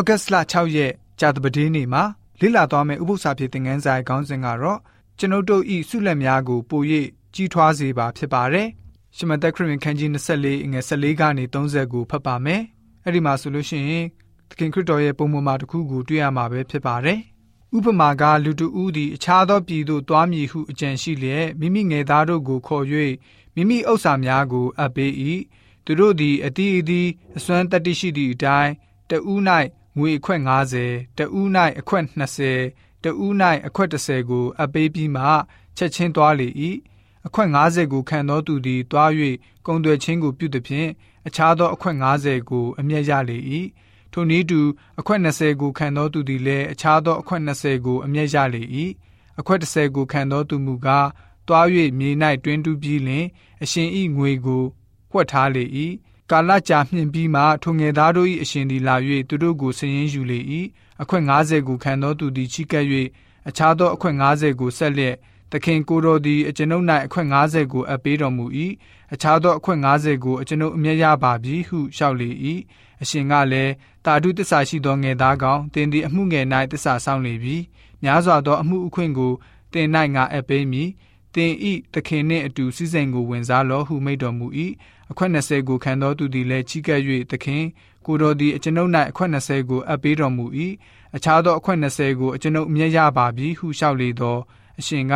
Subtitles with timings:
[0.00, 2.02] ဩဂတ်စ်လ6ရက်ကြာသပတေးနေ့မှာ
[2.40, 4.78] လေ့လာသွားမယ့်ဥပုသ္စာဖြစ်တဲ့ငန်းဆိုင်ခေါင်းစဉ်ကတော့
[5.18, 6.82] ကျွန်ုပ်တို့ဤဆုလက်များကိုပို၍
[7.34, 8.68] ကြီးထွားစေပါဖြစ်ပါတယ်။
[9.16, 12.62] ရှမသက်ခရစ်ဝင်ခန်းကြီး24ငွေ14ကနေ30ကိုဖတ်ပါမယ်။
[13.04, 14.06] အဲ့ဒီမှာဆိုလို့ရှိရင်
[14.48, 17.18] သခင်ခရစ်တော်ရဲ့ပုံပေါ်မှာတစ်ခုကိုတွေ့ရမှာပဲဖြစ်ပါတယ်။
[17.76, 22.84] ဥပမာကလူတူဦးသည်အခြားသောပြည်သို့သွားမည်ဟုအကြံရှိလျက်မိမိငယ်သားတို့ကိုခေါ်၍
[23.54, 25.12] မိမိဥစ္စာများကိုအပ်ပေး၏။
[25.84, 28.72] သူတို့သည်အတီးအတီးအစွမ်းတတ္တိရှိသည့်အတိုင်း
[29.10, 29.40] တဦး၌
[29.98, 30.40] ငွေအခွက်
[30.80, 31.48] 90တဦး၌
[31.80, 32.04] အခွက်
[32.54, 33.32] 20တဦး၌
[33.66, 35.24] အခွက်30ကိုအပေးပြီးမှ
[35.76, 36.48] ချက်ချင်းသွားလေ၏
[37.26, 39.10] အခွက်90ကိုခံသောသူသည်သွား၍
[39.66, 40.88] ကုံသွယ်ချင်းကိုပြုသည်ဖြင့်
[41.26, 43.38] အခြားသောအခွက်90ကိုအမျက်ရလေ၏
[44.12, 44.60] ထိုနည်းတူ
[45.00, 48.62] အခွက်20ကိုခံသောသူသည်လည်းအခြားသောအခွက်20ကိုအမျက်ရလေ၏
[49.40, 51.08] အခွက်30ကိုခံသောသူမူကား
[51.46, 51.66] သွား၍
[51.98, 52.10] မြေ၌
[52.44, 53.24] တွင်တူးပြီးလင်
[53.62, 54.64] အရှင်ဤငွေကို
[55.10, 55.64] ဝှက်ထားလေ၏
[56.30, 58.96] ကာလကြာမြင့်ပြီးမှထိုငယ်သားတို့၏အရှင်သည်လာ၍
[59.28, 60.38] သူတို့ကိုဆင်းရင်ယူလေ၏
[61.02, 62.84] အခွင့်90ကိုခံသောသူသည်ချိကပ်၍
[63.48, 65.16] အခြားသောအခွင့်90ကိုဆက်လျက်
[65.52, 68.44] သခင်ကိုတော်သည်အကျွန်ုပ်၌အခွင့်90ကိုအပ်ပေးတော်မူ၏
[69.12, 72.30] အခြားသောအခွင့်90ကိုအကျွန်ုပ်အမျက်ရပါပြီဟုလျှောက်လေ၏
[73.02, 73.72] အရှင်ကလည်း
[74.04, 77.56] တာဓုတစ္ဆာရှိသောငယ်သားကောင်တင်သည်အမှုငယ်၌တစ္ဆာဆောင်လေပြီ
[78.02, 79.32] များစွာသောအမှုအခွင့်ကို
[79.72, 80.88] တင်၌ငါအပ်ပေးမည်
[81.34, 84.46] တင်ဤသခင်နှင့်အတူစည်းစိမ်ကိုဝင်စားလောဟုမိန့်တော်မူ၏
[85.10, 87.64] အခွက်20ကိုခံသောသူသည်လည်းချီးကပ်၍သခင်
[88.06, 90.44] ကိုတော်သည်အကျွန်ုပ်၌အခွက်20ကိုအပ်ပေးတော်မူ၏
[91.16, 94.38] အခြားသောအခွက်20ကိုအကျွန်ုပ်မြဲရပါပြီဟုလျှောက်လေသော
[94.78, 95.14] အရှင်က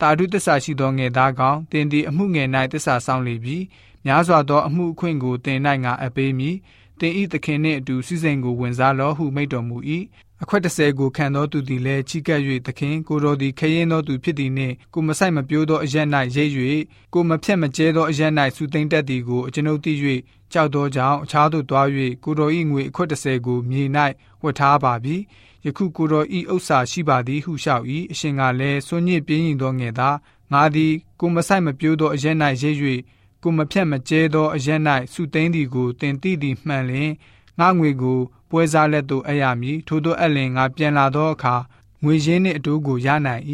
[0.00, 3.56] တာဓုတစ္ဆာရှိသောငယ်သားကောင်တင်သည်အမှုငယ်၌တစ္ဆာဆောင်လေပြီ
[4.04, 6.56] များစွာသောအမှုအခွင့်ကိုတင်၌ငါအပ်ပေးမည်
[7.00, 9.76] တင်ဤသခင်နှင့်အတူစည်းစိမ်ကိုဝင်စားလောဟုမိန့်တော်မူ၏
[10.42, 16.52] အခွက်30ကိုခံသောသူသည်လည်းချီကပ်၍သခင်ကိုတော်သည်ခရင်သောသူဖြစ်သည်နှင့်ကိုမဆိုင်မပြိုးသောအရက်၌ရိပ်၍
[17.14, 19.92] ကိုမဖြက်မကျဲသောအရက်၌စူသိမ့်တတ်သည်ကိုအကျွန်ုပ်သိ၍
[20.52, 21.88] ကြောက်သောကြောင့်အခြားသို့သွား၍
[22.24, 23.82] ကိုတော်၏ငွေအခွက်30ကိုမြေ၌
[24.42, 25.16] ဝတ်ထားပါပြီ
[25.64, 30.16] ယခုကိုတော်၏ဥစ္စာရှိပါသည်ဟုလျှောက်၏အရှင်ကလည်းစွန့်ညစ်ပြင်းရင်သောငယ်သား
[30.52, 32.78] ငါသည်ကိုမဆိုင်မပြိုးသောအရက်၌ရိပ်၍
[33.42, 34.80] ကိုမဖြက်မကျဲသောအရက်၌
[35.12, 37.12] စူသိမ့်သည်ကိုတင်သိသည်မှန်လျင်
[37.58, 38.18] ငါငွေကို
[38.50, 41.54] ပွဲစားလက်သို့အပ်ရမည်ထို့သောအလင်ငါပြန်လာသောအခါ
[42.02, 43.42] ငွေရင်းနှင့်အတူကိုရနိုင်၏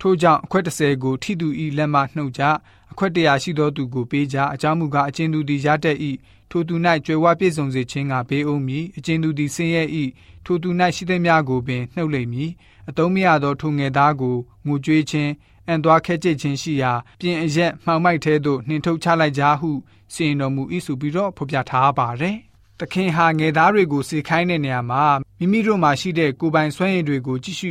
[0.00, 2.42] ထို့ကြောင့်အခွက်30ကိုထိသူ၏လက်မှနှုတ်ကြ
[2.92, 5.98] အခွက်တရာရှိသောသူကိုပေးကြအကြောင်းမူကားအချင်းသူသည်ရတတ်၏
[6.50, 6.74] ထိုသူ၌
[7.06, 9.82] ကြွယ်ဝပြည့်စုံစေခြင်းကဘေးအုံးမည်အချင်းသူသည်ဆင်းရဲ၏
[10.44, 12.50] ထိုသူ၌ရှိသည်များကိုပင်နှုတ်လိမ့်မည်
[12.88, 15.32] အတုံးမရသောထိုငယ်သားကိုငိုကြွေးခြင်း
[15.68, 19.70] အန်သွားခဲကျစ်ခြင်းရှိရာပြင်အရက်မှောင်မိုက်ထဲသို့နှင်ထုတ်ချလိုက်ကြဟု
[20.12, 22.36] စီရင်တော်မူ၏ဆိုပြီးတော့ဖော်ပြထားပါတယ်
[22.80, 25.04] သခင်ဟာငယ်သားတွေကိုစေခိုင်းတဲ့နေရာမှာ
[25.38, 27.70] မိမိတို့မှာရှိတဲ့ကိုယ်ပိုင်စွမ်းရည်တွေကိုကြည့်ရှု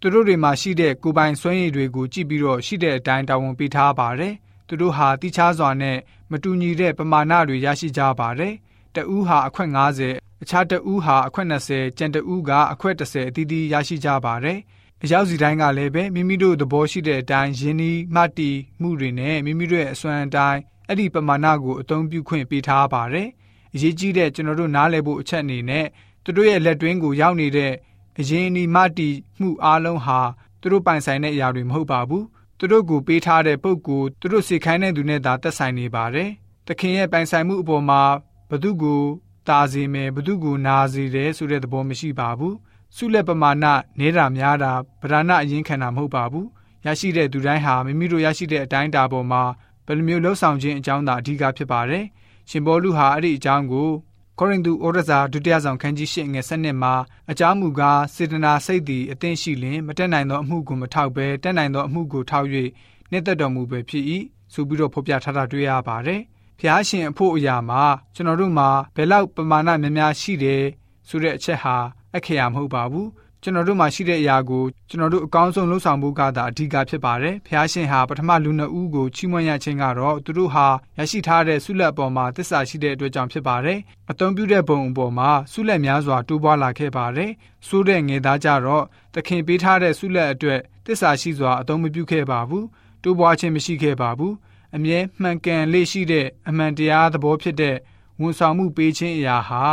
[0.00, 4.34] သူတို့တွေမှာရှိတဲ့ကိုယ်ပိုင်စွမ်းရည်တွေကိုကြည့်ပြီးတော့ရှိတဲ့အတိုင်းတာဝန်ပေးထားပါတယ်။
[4.68, 5.98] သူတို့ဟာတိချားစွာနဲ့
[6.30, 8.54] မတူညီတဲ့ပမာဏတွေရရှိကြပါတယ်။
[8.94, 9.70] တဦးဟာအခွင့်
[10.06, 14.58] 90အခြားတဦးဟာအခွင့်20ကျန်တဦးကအခွင့်30အသီးသီးရရှိကြပါတယ်။
[15.02, 18.50] အရောက်စီတိုင်းကလည်းပဲမိမိတို့သဘောရှိတဲ့အတိုင်းယင်းဒီမှတ်တီ
[18.80, 23.28] မှုတွေနဲ့မိမိတို့ရဲ့အစွမ်းအတိုင်းအဲ့ဒီပမာဏကိုအသုံးပြုခွင့်ပေးထားပါတယ်။
[23.74, 25.86] အရေးကြီးတဲ့ကျွန်တော်တို့နားလည်ဖို့အချက်အနေနဲ့
[26.24, 27.72] သူတို့ရဲ့လက်တွင်းကိုရောက်နေတဲ့
[28.18, 29.08] အရင်အနီမတီ
[29.40, 30.20] မှုအားလုံးဟာ
[30.60, 32.24] သူတို့ပိုင်ဆိုင်တဲ့အရာတွေမဟုတ်ပါဘူး
[32.58, 36.30] သူတို့ကိုပေးထားတဲ့ပုံကိုသူတို့စေခိုင်းတဲ့သူနဲ့သာသက်ဆိုင်နေပါတယ်
[36.66, 38.02] သခင်ရဲ့ပိုင်ဆိုင်မှုအပေါ်မှာ
[38.50, 39.02] ဘသူကို
[39.48, 42.56] တာစေမယ်ဘသူကိုနာစေတယ်ဆိုတဲ့သဘောမရှိပါဘူး
[42.96, 43.66] ဆုလက်ပမာဏ
[44.00, 46.46] နေတာများတာဗဒနာအရင်ခံတာမဟုတ်ပါဘူး
[46.86, 49.42] ရရှိတဲ့သူတိုင်းဟာမိမိတို့ရရှိတဲ့အတိုင်းအတာပေါ်မှာ
[49.86, 52.04] ဘယ်လိုမျိုးလှုပ်ဆောင်ခြင်းအကြောင်းသာအဓိကဖြစ်ပါတယ်
[52.48, 53.90] ရှင်ဘောလူဟာအဲ့ဒီအကြောင်းကို
[54.38, 56.94] ကောရိန္သုဩရစာဒုတိယဆောင်ခန်းကြီး၈ငယ်၁၂မှာ
[57.30, 62.48] အကြောင်းမူကားစေတနာစိတ်သည်အသင့်ရှိလျင်မတက်နိုင်သောအမှုကိုမထောက်ဘဲတက်နိုင်သောအမှုကိုထောက်၍
[63.10, 64.04] နှစ်သက်တော်မူပဲဖြစ်၏
[64.52, 66.20] ဆိုပြီးတော့ဖော်ပြထားတာတွေ့ရပါတယ်။
[66.58, 67.82] ဖျားရှင်အဖို့အရာမှာ
[68.14, 70.62] ကျွန်တော်တို့မှာဘယ်လောက်ပမာဏများများရှိတယ်
[71.08, 71.76] ဆိုတဲ့အချက်ဟာ
[72.16, 73.08] အခရာမဟုတ်ပါဘူး
[73.42, 80.66] ကျွန်တော်တို့မှာရှိတဲ့အရာကိုကျွန်တော်တို့အကောင်းဆုံးလှုပ်ဆောင်ဖို့ကသာအဓိကဖြစ်ပါတယ်။ဖျားရှင်ဟာပထမလူနှစ်ဦးကိုချီးမွမ်းရခြင်းကတော့သူတို့ဟာ
[80.98, 83.78] ရရှိထားတဲ့ဆုလက်အပေါ်မှာတစ္ဆာရှိတဲ့အတွက်ကြောင့်ဖြစ်ပါတယ်။
[84.10, 87.30] အသုံးပြုတဲ့ဘုံအပေါ်မှာဆုလက်များစွာတိုးပွားလာခဲ့ပါတယ်။
[87.66, 88.84] ဆိုးတဲ့ငယ်သားကြတော့
[89.14, 92.64] သခင်ပေးထားတဲ့ဆုလက်အတွက်တစ္ဆာရှိစွာအသုံးမပြုခဲ့ပါဘူး။
[93.02, 94.34] တိုးပွားခြင်းမရှိခဲ့ပါဘူး။
[94.76, 97.76] အမြဲမှန်ကန်လေးရှိတဲ့အမှန်တရားသဘောဖြစ်တဲ့
[98.20, 99.64] ဝန်ဆောင်မှုပေးခြင်းအရာဟာ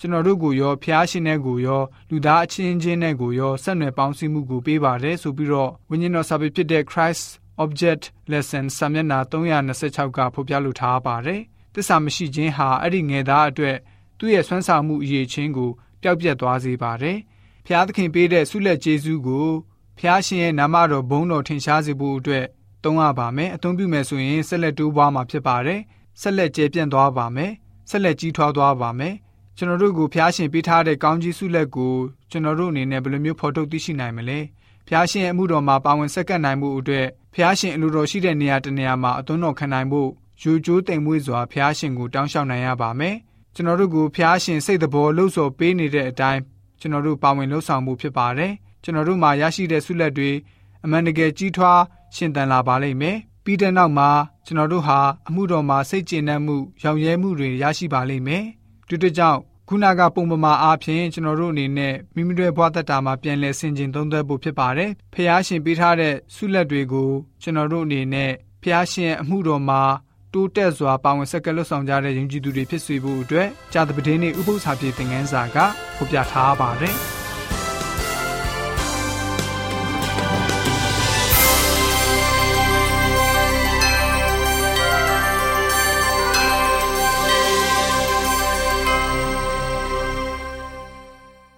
[0.00, 7.24] ကျွန်တော်တို့ကိုရောဖျားရှင်တဲ့ကိုရောလူသားအချင်းချင်းတဲ့ကိုရောဆက်နွယ်ပေါင်းစည်းမှုကိုပေးပါတယ်ဆိုပြီးတော့ဝိညာဉ်တော်စာပေဖြစ်တဲ့ Christ
[7.64, 11.40] Object Lesson စာမျက်နှာ326ကဖော်ပြလိုထားပါတယ်။
[11.74, 13.76] သစ္စာမရှိခြင်းဟာအဲ့ဒီငယ်သားအတွက်
[14.18, 15.70] သူ့ရဲ့ဆွမ်းဆောင်မှုအရေးချင်းကို
[16.02, 17.18] ပျောက်ပြတ်သွားစေပါတယ်။
[17.66, 19.48] ဖျားသခင်ပေးတဲ့ဆုလက်ကျေးဇူးကို
[19.98, 22.46] ဖျားရှင်ရဲ့နာမတော်ဘုန်းတော်ထင်ရှားစေဖို့အတွက်
[22.84, 25.80] သုံးရပါမယ်။အသုံးပြုမယ်ဆိုရင်ဆက်လက်တိုးပွားမှာဖြစ်ပါတယ်။
[26.20, 27.52] ဆက်လက်ကျယ်ပြန့်သွားပါမယ်။
[27.90, 29.14] ဆက်လက်ကြီးထွားသွားပါမယ်။
[29.60, 31.94] ကျွန်တော်တို့ကိုဖျားရှင်ပေးထားတဲ့ကောင်းကြီးဆုလက်ကို
[32.30, 34.38] ကျွန်တော်တို့အနေနဲ့ဘယ်လိုမျိုးဖော်ထုတ်သိရှိနိုင်မလဲ
[34.88, 40.10] ဖျားရှင်ရဲ့အမှုတော်မှာပါဝင်ဆက်ကပ်နိုင်မှုအတွက်ဖျားရှင်အလိုတော်ရှိတဲ့နေရာတနေရာမှာအသွန်းတော်ခံနိုင်ဖို့
[40.42, 43.16] ယူကျိုးတိမ်မွေးစွာဖျားရှင်ကိုတောင်းလျှောက်နိုင်ရပါမယ်
[43.54, 46.40] ကျွန်တော်တို့ကိုဖျားရှင်စိတ်တော်လှုပ်ဆော်ပေးနေတဲ့အတိုင်း
[46.80, 48.52] ကျွန်တော်တို့ပါဝင်လှုပ်ဆောင်မှုဖြစ်ပါတယ်
[48.82, 50.30] ကျွန်တော်တို့မှာရရှိတဲ့ဆုလက်တွေ
[50.84, 51.80] အမှန်တကယ်ကြီးထွား
[52.14, 54.10] ရှင်သန်လာပါလိမ့်မယ်ပြီးတဲ့နောက်မှာ
[54.46, 58.44] ကျွန်တော်တို့ဟာအမှုတော်မှာစိတ်ကျေနပ်မှုရောင်ရဲမှုတွေရရှိပါလိမ့်မယ်
[58.88, 67.10] ဒီတကြောင့်ခုနကပုံပမာအားဖြင့်ကျွန်တော်တို့အနေနဲ့မိမိတို့ဘဝတတမှာပြန်လည်ဆင်ခြင်သုံးသပ်ဖို့ဖြစ်ပါတယ်ဖះရှင်ပေးထားတဲ့ဆုလက်တွေကို
[67.42, 68.30] ကျွန်တော်တို့အနေနဲ့
[68.62, 69.82] ဖះရှင်အမှုတော်မှာ
[70.32, 75.56] တိုးတက်စွာပါဝင်ဆက်ကလွတ်ဆောင်ကြတဲ့ယဉ်ကျေးသူတွေဖြစ်စေဖို့အတွက်ကြာသပတေးနေ့ဥပုသ္စာပြေသင်ခန်းစာက
[75.96, 76.96] ဖော်ပြထားပါတယ်။